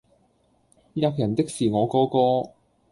[0.95, 2.53] 喫人的是我哥哥！